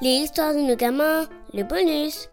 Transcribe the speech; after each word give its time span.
les 0.00 0.10
histoires 0.10 0.54
de 0.54 0.60
nos 0.60 0.76
gamins, 0.76 1.26
le 1.52 1.62
bonus. 1.62 2.28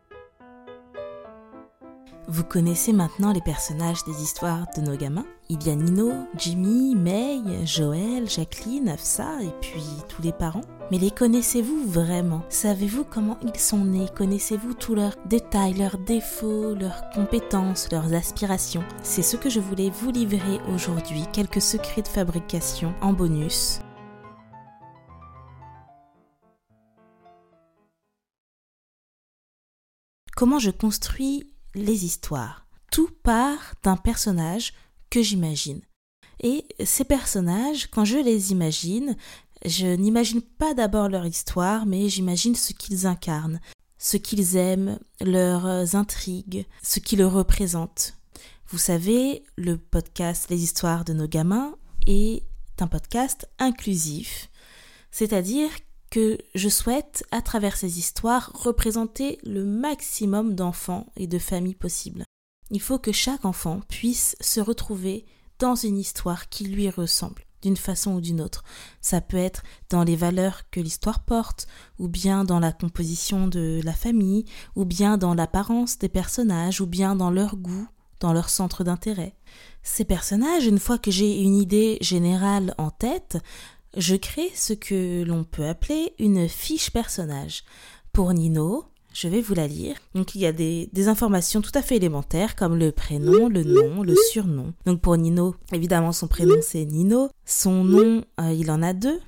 Vous 2.30 2.44
connaissez 2.44 2.92
maintenant 2.92 3.32
les 3.32 3.42
personnages 3.42 4.04
des 4.04 4.22
histoires 4.22 4.66
de 4.76 4.82
nos 4.82 4.98
gamins 4.98 5.26
Il 5.50 5.66
y 5.66 5.70
a 5.70 5.76
Nino, 5.76 6.12
Jimmy, 6.38 6.94
May, 6.94 7.66
Joël, 7.66 8.30
Jacqueline, 8.30 8.90
Afsa 8.90 9.42
et 9.42 9.54
puis 9.62 9.86
tous 10.10 10.22
les 10.22 10.34
parents. 10.34 10.66
Mais 10.92 10.98
les 10.98 11.12
connaissez-vous 11.12 11.90
vraiment? 11.90 12.44
Savez-vous 12.50 13.06
comment 13.06 13.38
ils 13.44 13.60
sont 13.60 13.86
nés? 13.86 14.08
Connaissez-vous 14.14 14.74
tous 14.74 14.94
leurs 14.94 15.16
détails, 15.26 15.76
leurs 15.76 15.98
défauts, 15.98 16.76
leurs 16.76 17.10
compétences, 17.12 17.90
leurs 17.94 18.14
aspirations? 18.14 18.84
C'est 19.04 19.22
ce 19.22 19.38
que 19.38 19.50
je 19.50 19.62
voulais 19.62 19.90
vous 19.90 20.12
livrer 20.12 20.60
aujourd'hui, 20.74 21.24
quelques 21.32 21.62
secrets 21.62 22.02
de 22.02 22.10
fabrication 22.10 22.94
en 23.02 23.14
bonus. 23.14 23.80
Comment 30.38 30.60
je 30.60 30.70
construis 30.70 31.52
les 31.74 32.06
histoires. 32.06 32.68
Tout 32.92 33.10
part 33.24 33.74
d'un 33.82 33.98
personnage 33.98 34.72
que 35.10 35.24
j'imagine. 35.24 35.82
Et 36.44 36.64
ces 36.86 37.06
personnages, 37.06 37.88
quand 37.88 38.06
je 38.06 38.20
les 38.20 38.52
imagine, 38.52 39.18
je 39.66 39.88
n'imagine 39.88 40.44
pas 40.44 40.76
d'abord 40.76 41.10
leur 41.10 41.26
histoire, 41.26 41.88
mais 41.88 42.08
j'imagine 42.08 42.54
ce 42.54 42.74
qu'ils 42.74 43.08
incarnent, 43.08 43.60
ce 43.98 44.18
qu'ils 44.18 44.58
aiment, 44.58 45.00
leurs 45.22 45.96
intrigues, 45.96 46.68
ce 46.84 47.00
qui 47.00 47.16
le 47.16 47.26
représente. 47.26 48.14
Vous 48.68 48.78
savez, 48.78 49.44
le 49.56 49.76
podcast 49.76 50.52
Les 50.52 50.62
histoires 50.62 51.04
de 51.04 51.14
nos 51.14 51.28
gamins 51.28 51.74
est 52.06 52.44
un 52.80 52.86
podcast 52.86 53.50
inclusif, 53.58 54.52
c'est-à-dire 55.10 55.72
que 56.10 56.38
je 56.56 56.70
souhaite, 56.70 57.26
à 57.32 57.42
travers 57.42 57.76
ces 57.76 58.00
histoires, 58.00 58.52
représenter 58.54 59.40
le 59.44 59.66
maximum 59.66 60.56
d'enfants 60.56 61.08
et 61.16 61.28
de 61.28 61.40
familles 61.40 61.76
possibles. 61.76 62.24
Il 62.72 62.82
faut 62.82 63.00
que 63.00 63.12
chaque 63.12 63.46
enfant 63.46 63.82
puisse 63.88 64.36
se 64.42 64.60
retrouver 64.60 65.26
dans 65.60 65.76
une 65.76 65.98
histoire 65.98 66.50
qui 66.50 66.66
lui 66.66 66.90
ressemble, 66.90 67.44
d'une 67.62 67.78
façon 67.78 68.16
ou 68.16 68.22
d'une 68.22 68.42
autre. 68.42 68.64
Ça 69.02 69.22
peut 69.22 69.38
être 69.38 69.64
dans 69.90 70.04
les 70.04 70.16
valeurs 70.16 70.70
que 70.70 70.80
l'histoire 70.80 71.24
porte, 71.24 71.68
ou 71.98 72.08
bien 72.08 72.44
dans 72.44 72.60
la 72.60 72.72
composition 72.72 73.48
de 73.48 73.82
la 73.84 73.94
famille, 73.94 74.46
ou 74.76 74.86
bien 74.86 75.18
dans 75.18 75.34
l'apparence 75.34 75.98
des 75.98 76.10
personnages, 76.10 76.82
ou 76.82 76.88
bien 76.88 77.16
dans 77.16 77.32
leur 77.32 77.56
goût, 77.56 77.88
dans 78.20 78.34
leur 78.34 78.50
centre 78.50 78.84
d'intérêt. 78.84 79.36
Ces 79.84 80.04
personnages, 80.04 80.66
une 80.66 80.80
fois 80.80 80.98
que 80.98 81.12
j'ai 81.12 81.42
une 81.42 81.56
idée 81.56 81.98
générale 82.02 82.76
en 82.78 82.92
tête, 82.92 83.38
je 83.98 84.16
crée 84.16 84.52
ce 84.54 84.74
que 84.74 85.24
l'on 85.24 85.44
peut 85.44 85.66
appeler 85.66 86.14
une 86.20 86.48
fiche 86.48 86.92
personnage. 86.92 87.64
Pour 88.14 88.32
Nino, 88.34 88.86
je 89.14 89.28
vais 89.28 89.42
vous 89.42 89.56
la 89.56 89.68
lire. 89.68 89.96
Donc 90.14 90.36
il 90.36 90.42
y 90.42 90.46
a 90.46 90.52
des, 90.52 90.90
informations 91.08 91.62
tout 91.62 91.72
à 91.74 91.82
fait 91.82 91.96
élémentaires 91.96 92.56
comme 92.56 92.78
le 92.78 92.92
prénom, 92.92 93.50
le 93.50 93.64
nom, 93.64 94.04
le 94.04 94.16
surnom. 94.32 94.74
Donc 94.86 95.02
pour 95.02 95.18
Nino, 95.18 95.56
évidemment 95.74 96.12
son 96.12 96.28
prénom 96.28 96.58
c'est 96.62 96.86
Nino. 96.86 97.30
Son 97.46 97.84
nom, 97.84 98.24
euh, 98.40 98.54
il 98.54 98.70
en 98.70 98.84
a 98.84 98.94
deux. 98.94 99.20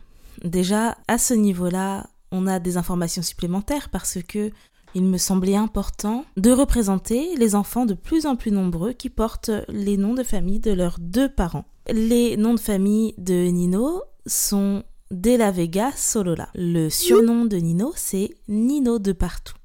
Déjà 0.43 0.97
à 1.07 1.17
ce 1.17 1.33
niveau-là, 1.33 2.07
on 2.31 2.45
a 2.45 2.59
des 2.59 2.77
informations 2.77 3.23
supplémentaires 3.23 3.89
parce 3.89 4.19
que 4.21 4.51
il 4.95 5.03
me 5.03 5.17
semblait 5.17 5.55
important 5.55 6.25
de 6.37 6.51
représenter 6.51 7.35
les 7.35 7.53
enfants 7.53 7.85
de 7.85 7.93
plus 7.93 8.25
en 8.25 8.35
plus 8.35 8.51
nombreux 8.51 8.93
qui 8.93 9.09
portent 9.09 9.51
les 9.67 9.97
noms 9.97 10.15
de 10.15 10.23
famille 10.23 10.59
de 10.59 10.71
leurs 10.71 10.97
deux 10.99 11.29
parents. 11.29 11.65
Les 11.91 12.37
noms 12.37 12.55
de 12.55 12.59
famille 12.59 13.13
de 13.17 13.33
Nino 13.33 14.01
sont 14.29 14.83
De 15.11 15.35
la 15.35 15.51
Vega 15.51 15.91
Solola. 15.95 16.49
Le 16.53 16.89
surnom 16.89 17.45
de 17.45 17.57
Nino, 17.57 17.93
c'est 17.95 18.35
Nino 18.47 18.99
de 18.99 19.11
partout. 19.11 19.55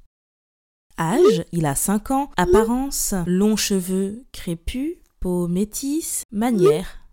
Âge, 0.99 1.45
il 1.51 1.65
a 1.65 1.75
5 1.75 2.11
ans. 2.11 2.31
Apparence, 2.35 3.13
longs 3.27 3.57
cheveux 3.57 4.23
crépus, 4.31 4.95
peau 5.19 5.47
métisse. 5.47 6.23
Manière, 6.31 7.05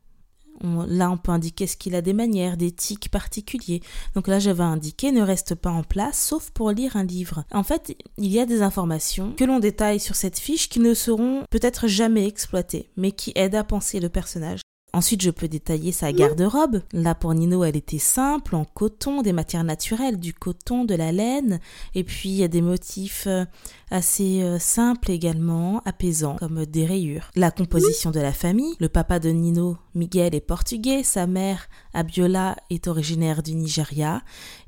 là, 0.62 1.10
on 1.10 1.18
peut 1.18 1.32
indiquer 1.32 1.66
ce 1.66 1.76
qu'il 1.76 1.94
a 1.94 2.00
des 2.00 2.12
manières, 2.12 2.56
des 2.56 2.70
tics 2.70 3.10
particuliers. 3.10 3.82
Donc 4.14 4.28
là, 4.28 4.38
j'avais 4.38 4.62
indiqué 4.62 5.12
ne 5.12 5.22
reste 5.22 5.54
pas 5.54 5.70
en 5.70 5.82
place, 5.82 6.18
sauf 6.18 6.50
pour 6.50 6.70
lire 6.70 6.96
un 6.96 7.04
livre. 7.04 7.44
En 7.52 7.64
fait, 7.64 7.96
il 8.16 8.32
y 8.32 8.40
a 8.40 8.46
des 8.46 8.62
informations 8.62 9.32
que 9.32 9.44
l'on 9.44 9.58
détaille 9.58 10.00
sur 10.00 10.14
cette 10.14 10.38
fiche 10.38 10.68
qui 10.68 10.80
ne 10.80 10.94
seront 10.94 11.44
peut-être 11.50 11.86
jamais 11.88 12.26
exploitées, 12.26 12.90
mais 12.96 13.12
qui 13.12 13.32
aident 13.34 13.56
à 13.56 13.64
penser 13.64 14.00
le 14.00 14.08
personnage. 14.08 14.60
Ensuite, 14.94 15.22
je 15.22 15.30
peux 15.30 15.48
détailler 15.48 15.90
sa 15.90 16.12
garde-robe. 16.12 16.82
Là, 16.92 17.14
pour 17.14 17.32
Nino, 17.32 17.64
elle 17.64 17.76
était 17.76 17.98
simple, 17.98 18.54
en 18.54 18.66
coton, 18.66 19.22
des 19.22 19.32
matières 19.32 19.64
naturelles, 19.64 20.18
du 20.18 20.34
coton, 20.34 20.84
de 20.84 20.94
la 20.94 21.12
laine, 21.12 21.60
et 21.94 22.04
puis 22.04 22.28
il 22.28 22.36
y 22.36 22.44
a 22.44 22.48
des 22.48 22.60
motifs 22.60 23.26
euh, 23.26 23.46
assez 23.90 24.42
euh, 24.42 24.58
simples 24.58 25.10
également, 25.10 25.80
apaisants, 25.86 26.36
comme 26.36 26.66
des 26.66 26.84
rayures. 26.84 27.30
La 27.36 27.50
composition 27.50 28.10
de 28.10 28.20
la 28.20 28.32
famille. 28.32 28.74
Le 28.80 28.90
papa 28.90 29.18
de 29.18 29.30
Nino, 29.30 29.78
Miguel, 29.94 30.34
est 30.34 30.40
portugais, 30.40 31.02
sa 31.02 31.26
mère, 31.26 31.68
Abiola, 31.94 32.56
est 32.68 32.86
originaire 32.86 33.42
du 33.42 33.54
Nigeria, 33.54 34.20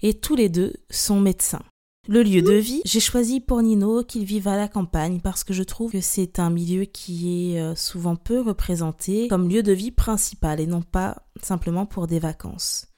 et 0.03 0.15
tous 0.15 0.37
les 0.37 0.49
deux 0.49 0.73
sont 0.89 1.21
médecins. 1.21 1.63
Le 2.07 2.23
lieu 2.23 2.43
de 2.43 2.53
vie, 2.53 2.83
j'ai 2.85 3.01
choisi 3.01 3.41
pour 3.41 3.63
Nino 3.63 4.05
qu'il 4.05 4.25
vive 4.25 4.47
à 4.47 4.59
la 4.59 4.69
campagne 4.69 5.21
parce 5.21 5.43
que 5.43 5.55
je 5.55 5.63
trouve 5.63 5.93
que 5.93 6.03
c'est 6.03 6.39
un 6.39 6.51
milieu 6.51 6.85
qui 6.85 7.55
est 7.55 7.61
euh, 7.61 7.75
souvent 7.75 8.15
peu 8.15 8.43
représenté 8.43 9.27
comme 9.29 9.49
lieu 9.49 9.63
de 9.63 9.73
vie 9.73 9.91
principal 9.91 10.61
et 10.61 10.67
non 10.67 10.83
pas 10.83 11.23
simplement 11.43 11.87
pour 11.87 12.07
des 12.07 12.19
vacances. 12.19 12.89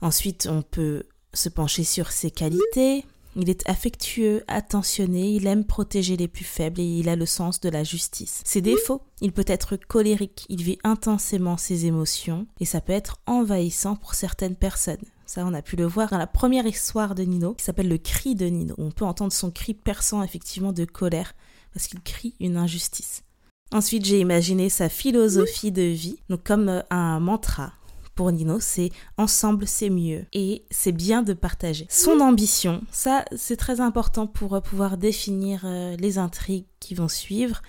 Ensuite, 0.00 0.48
on 0.48 0.62
peut 0.62 1.02
se 1.34 1.48
pencher 1.48 1.82
sur 1.82 2.12
ses 2.12 2.30
qualités. 2.30 3.04
Il 3.34 3.50
est 3.50 3.68
affectueux, 3.68 4.44
attentionné, 4.46 5.32
il 5.32 5.46
aime 5.48 5.64
protéger 5.64 6.16
les 6.16 6.28
plus 6.28 6.44
faibles 6.44 6.80
et 6.80 6.84
il 6.84 7.08
a 7.08 7.16
le 7.16 7.26
sens 7.26 7.60
de 7.60 7.68
la 7.68 7.82
justice. 7.82 8.42
Ses 8.44 8.60
défauts, 8.60 9.00
il 9.20 9.32
peut 9.32 9.44
être 9.48 9.76
colérique, 9.76 10.46
il 10.48 10.62
vit 10.62 10.78
intensément 10.84 11.56
ses 11.56 11.86
émotions 11.86 12.46
et 12.60 12.64
ça 12.64 12.80
peut 12.80 12.92
être 12.92 13.16
envahissant 13.26 13.96
pour 13.96 14.14
certaines 14.14 14.56
personnes. 14.56 15.04
Ça, 15.34 15.46
on 15.46 15.54
a 15.54 15.62
pu 15.62 15.76
le 15.76 15.86
voir 15.86 16.10
dans 16.10 16.18
la 16.18 16.26
première 16.26 16.66
histoire 16.66 17.14
de 17.14 17.22
Nino, 17.22 17.54
qui 17.54 17.64
s'appelle 17.64 17.88
Le 17.88 17.96
cri 17.96 18.34
de 18.34 18.44
Nino. 18.44 18.74
On 18.76 18.90
peut 18.90 19.06
entendre 19.06 19.32
son 19.32 19.50
cri 19.50 19.72
perçant 19.72 20.22
effectivement 20.22 20.74
de 20.74 20.84
colère, 20.84 21.32
parce 21.72 21.86
qu'il 21.86 22.02
crie 22.02 22.34
une 22.38 22.58
injustice. 22.58 23.22
Ensuite, 23.72 24.04
j'ai 24.04 24.20
imaginé 24.20 24.68
sa 24.68 24.90
philosophie 24.90 25.72
de 25.72 25.80
vie, 25.80 26.18
donc 26.28 26.44
comme 26.44 26.68
euh, 26.68 26.82
un 26.90 27.18
mantra. 27.18 27.72
Pour 28.14 28.30
Nino, 28.30 28.60
c'est 28.60 28.90
ensemble 29.16 29.66
c'est 29.66 29.88
mieux 29.88 30.26
et 30.34 30.66
c'est 30.70 30.92
bien 30.92 31.22
de 31.22 31.32
partager. 31.32 31.86
Son 31.88 32.20
ambition, 32.20 32.82
ça 32.90 33.24
c'est 33.34 33.56
très 33.56 33.80
important 33.80 34.26
pour 34.26 34.56
euh, 34.56 34.60
pouvoir 34.60 34.98
définir 34.98 35.62
euh, 35.64 35.96
les 35.96 36.18
intrigues 36.18 36.66
qui 36.78 36.94
vont 36.94 37.08
suivre 37.08 37.62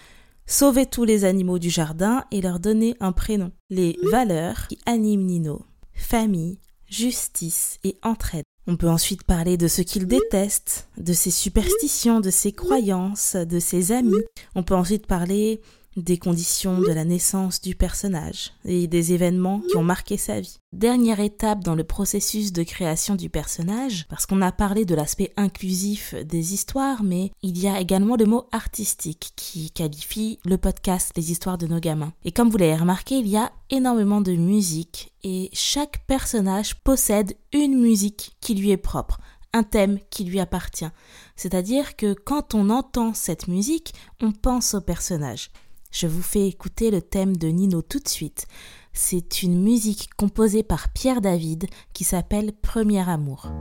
sauver 0.45 0.85
tous 0.85 1.05
les 1.05 1.23
animaux 1.23 1.59
du 1.59 1.69
jardin 1.69 2.25
et 2.29 2.41
leur 2.41 2.59
donner 2.59 2.97
un 2.99 3.13
prénom. 3.13 3.53
Les 3.69 3.97
valeurs 4.11 4.67
qui 4.67 4.79
animent 4.85 5.25
Nino. 5.25 5.61
Famille, 5.93 6.59
justice 6.93 7.79
et 7.83 7.97
entraide. 8.03 8.43
On 8.67 8.77
peut 8.77 8.89
ensuite 8.89 9.23
parler 9.23 9.57
de 9.57 9.67
ce 9.67 9.81
qu'il 9.81 10.07
déteste, 10.07 10.87
de 10.97 11.11
ses 11.11 11.31
superstitions, 11.31 12.21
de 12.21 12.29
ses 12.29 12.53
croyances, 12.53 13.35
de 13.35 13.59
ses 13.59 13.91
amis. 13.91 14.23
On 14.55 14.63
peut 14.63 14.75
ensuite 14.75 15.07
parler 15.07 15.59
des 15.95 16.17
conditions 16.17 16.79
de 16.79 16.91
la 16.91 17.05
naissance 17.05 17.61
du 17.61 17.75
personnage 17.75 18.51
et 18.65 18.87
des 18.87 19.13
événements 19.13 19.61
qui 19.69 19.77
ont 19.77 19.83
marqué 19.83 20.17
sa 20.17 20.39
vie. 20.39 20.57
Dernière 20.71 21.19
étape 21.19 21.63
dans 21.63 21.75
le 21.75 21.83
processus 21.83 22.51
de 22.51 22.63
création 22.63 23.15
du 23.15 23.29
personnage, 23.29 24.07
parce 24.09 24.25
qu'on 24.25 24.41
a 24.41 24.51
parlé 24.51 24.85
de 24.85 24.95
l'aspect 24.95 25.31
inclusif 25.37 26.15
des 26.15 26.53
histoires, 26.53 27.03
mais 27.03 27.31
il 27.43 27.59
y 27.59 27.67
a 27.67 27.79
également 27.79 28.15
le 28.15 28.25
mot 28.25 28.47
artistique 28.51 29.33
qui 29.35 29.71
qualifie 29.71 30.39
le 30.45 30.57
podcast 30.57 31.11
Les 31.15 31.31
histoires 31.31 31.57
de 31.57 31.67
nos 31.67 31.79
gamins. 31.79 32.13
Et 32.25 32.31
comme 32.31 32.49
vous 32.49 32.57
l'avez 32.57 32.75
remarqué, 32.75 33.15
il 33.15 33.27
y 33.27 33.37
a 33.37 33.51
énormément 33.69 34.21
de 34.21 34.33
musique 34.33 35.13
et 35.23 35.49
chaque 35.53 36.05
personnage 36.07 36.75
possède 36.83 37.35
une 37.53 37.79
musique 37.79 38.35
qui 38.41 38.55
lui 38.55 38.71
est 38.71 38.77
propre 38.77 39.19
un 39.53 39.63
thème 39.63 39.99
qui 40.09 40.23
lui 40.25 40.39
appartient. 40.39 40.89
C'est-à-dire 41.35 41.95
que 41.95 42.13
quand 42.13 42.55
on 42.55 42.69
entend 42.69 43.13
cette 43.13 43.47
musique, 43.47 43.93
on 44.21 44.31
pense 44.31 44.73
au 44.73 44.81
personnage. 44.81 45.51
Je 45.93 46.07
vous 46.07 46.23
fais 46.23 46.47
écouter 46.47 46.89
le 46.89 47.03
thème 47.03 47.37
de 47.37 47.49
Nino 47.49 47.83
tout 47.83 47.99
de 47.99 48.07
suite. 48.07 48.47
C'est 48.93 49.43
une 49.43 49.61
musique 49.61 50.09
composée 50.17 50.63
par 50.63 50.89
Pierre 50.91 51.21
David 51.21 51.67
qui 51.93 52.03
s'appelle 52.03 52.51
Premier 52.51 53.07
Amour. 53.07 53.51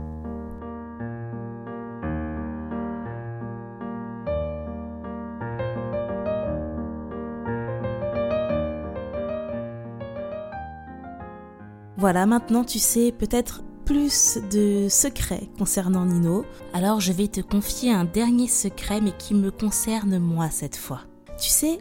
Voilà, 11.97 12.25
maintenant 12.25 12.63
tu 12.63 12.79
sais 12.79 13.11
peut-être 13.11 13.61
plus 13.85 14.39
de 14.51 14.87
secrets 14.89 15.49
concernant 15.59 16.05
Nino. 16.05 16.45
Alors 16.73 16.99
je 16.99 17.13
vais 17.13 17.27
te 17.27 17.41
confier 17.41 17.93
un 17.93 18.05
dernier 18.05 18.47
secret 18.47 19.01
mais 19.01 19.15
qui 19.15 19.35
me 19.35 19.51
concerne 19.51 20.17
moi 20.17 20.49
cette 20.49 20.77
fois. 20.77 21.01
Tu 21.39 21.49
sais, 21.49 21.77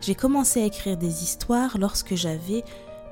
j'ai 0.00 0.14
commencé 0.14 0.62
à 0.62 0.66
écrire 0.66 0.96
des 0.96 1.22
histoires 1.22 1.76
lorsque 1.78 2.14
j'avais 2.14 2.64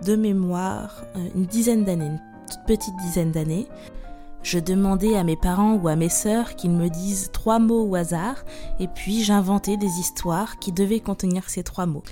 de 0.05 0.17
mémoire 0.17 1.05
euh, 1.17 1.29
une 1.35 1.47
dizaine 1.47 1.85
d'années, 1.85 2.07
une 2.07 2.21
toute 2.51 2.65
petite 2.67 2.97
dizaine 2.97 3.33
d'années. 3.33 3.69
Je 4.43 4.59
demandais 4.59 5.17
à 5.17 5.25
mes 5.25 5.37
parents 5.37 5.75
ou 5.75 5.89
à 5.89 5.97
mes 5.97 6.09
sœurs 6.09 6.55
qu'ils 6.57 6.71
me 6.71 6.89
disent 6.89 7.31
trois 7.33 7.59
mots 7.59 7.85
au 7.85 7.95
hasard, 7.97 8.45
et 8.79 8.89
puis 8.89 9.23
j'inventais 9.23 9.77
des 9.77 9.99
histoires 9.99 10.59
qui 10.59 10.73
devaient 10.73 11.01
contenir 11.01 11.51
ces 11.51 11.63
trois 11.63 11.87
mots. 11.87 12.05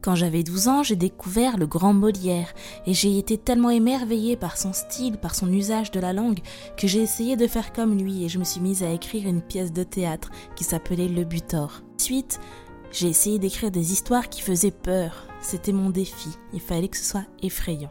Quand 0.00 0.16
j'avais 0.16 0.42
12 0.42 0.68
ans, 0.68 0.82
j'ai 0.82 0.96
découvert 0.96 1.56
le 1.56 1.66
grand 1.66 1.94
Molière 1.94 2.54
et 2.86 2.94
j'ai 2.94 3.18
été 3.18 3.38
tellement 3.38 3.70
émerveillée 3.70 4.36
par 4.36 4.56
son 4.56 4.72
style, 4.72 5.16
par 5.16 5.32
son 5.32 5.52
usage 5.52 5.92
de 5.92 6.00
la 6.00 6.12
langue, 6.12 6.40
que 6.76 6.88
j'ai 6.88 7.00
essayé 7.00 7.36
de 7.36 7.46
faire 7.46 7.72
comme 7.72 7.96
lui 7.96 8.24
et 8.24 8.28
je 8.28 8.40
me 8.40 8.44
suis 8.44 8.60
mise 8.60 8.82
à 8.82 8.90
écrire 8.90 9.28
une 9.28 9.42
pièce 9.42 9.72
de 9.72 9.84
théâtre 9.84 10.30
qui 10.56 10.64
s'appelait 10.64 11.06
Le 11.06 11.22
Butor. 11.22 11.82
Ensuite, 11.94 12.40
j'ai 12.92 13.08
essayé 13.08 13.38
d'écrire 13.38 13.70
des 13.70 13.92
histoires 13.92 14.28
qui 14.28 14.42
faisaient 14.42 14.70
peur. 14.70 15.26
C'était 15.40 15.72
mon 15.72 15.90
défi. 15.90 16.28
Il 16.52 16.60
fallait 16.60 16.88
que 16.88 16.96
ce 16.96 17.04
soit 17.04 17.24
effrayant. 17.42 17.90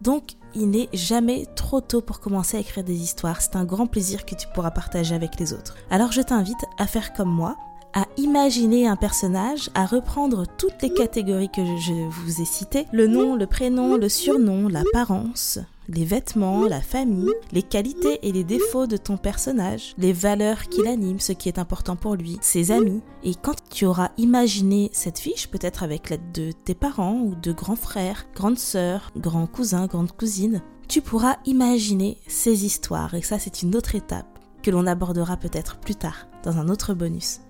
Donc, 0.00 0.32
il 0.54 0.68
n'est 0.68 0.88
jamais 0.92 1.46
trop 1.56 1.80
tôt 1.80 2.00
pour 2.00 2.20
commencer 2.20 2.56
à 2.56 2.60
écrire 2.60 2.84
des 2.84 3.00
histoires. 3.00 3.40
C'est 3.40 3.56
un 3.56 3.64
grand 3.64 3.86
plaisir 3.86 4.26
que 4.26 4.34
tu 4.34 4.46
pourras 4.54 4.70
partager 4.70 5.14
avec 5.14 5.38
les 5.40 5.52
autres. 5.52 5.76
Alors, 5.90 6.12
je 6.12 6.20
t'invite 6.20 6.64
à 6.78 6.86
faire 6.86 7.14
comme 7.14 7.30
moi, 7.30 7.56
à 7.94 8.06
imaginer 8.16 8.86
un 8.86 8.96
personnage, 8.96 9.70
à 9.74 9.86
reprendre 9.86 10.44
toutes 10.58 10.82
les 10.82 10.92
catégories 10.92 11.50
que 11.50 11.64
je 11.64 11.92
vous 11.92 12.42
ai 12.42 12.44
citées, 12.44 12.86
le 12.92 13.06
nom, 13.06 13.36
le 13.36 13.46
prénom, 13.46 13.96
le 13.96 14.08
surnom, 14.08 14.68
l'apparence, 14.68 15.58
les 15.88 16.04
vêtements, 16.04 16.66
la 16.66 16.80
famille, 16.80 17.32
les 17.52 17.62
qualités 17.62 18.18
et 18.22 18.32
les 18.32 18.44
défauts 18.44 18.86
de 18.86 18.96
ton 18.96 19.16
personnage, 19.16 19.94
les 19.98 20.12
valeurs 20.12 20.68
qui 20.68 20.82
l'animent, 20.82 21.18
ce 21.18 21.32
qui 21.32 21.48
est 21.48 21.58
important 21.58 21.96
pour 21.96 22.14
lui, 22.14 22.38
ses 22.40 22.70
amis. 22.70 23.02
Et 23.24 23.34
quand 23.34 23.56
tu 23.70 23.86
auras 23.86 24.10
imaginé 24.18 24.90
cette 24.92 25.18
fiche, 25.18 25.48
peut-être 25.48 25.82
avec 25.82 26.10
l'aide 26.10 26.32
de 26.32 26.52
tes 26.52 26.74
parents 26.74 27.20
ou 27.20 27.34
de 27.34 27.52
grands 27.52 27.76
frères, 27.76 28.26
grandes 28.34 28.58
sœurs, 28.58 29.10
grands 29.16 29.46
cousins, 29.46 29.86
grandes 29.86 30.12
cousines, 30.12 30.62
tu 30.88 31.00
pourras 31.00 31.36
imaginer 31.46 32.18
ces 32.26 32.64
histoires. 32.64 33.14
Et 33.14 33.22
ça, 33.22 33.38
c'est 33.38 33.62
une 33.62 33.76
autre 33.76 33.94
étape 33.94 34.38
que 34.62 34.70
l'on 34.70 34.86
abordera 34.86 35.36
peut-être 35.36 35.78
plus 35.78 35.96
tard 35.96 36.28
dans 36.44 36.58
un 36.58 36.68
autre 36.68 36.94
bonus. 36.94 37.40